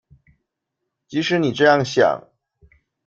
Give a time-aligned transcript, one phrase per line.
[1.07, 2.27] 即使你這樣想